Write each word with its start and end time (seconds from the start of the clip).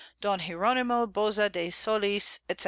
Don. 0.19 0.39
Hieronimo 0.39 1.05
Boza 1.05 1.47
de 1.51 1.69
Solis, 1.69 2.39
&c. 2.49 2.55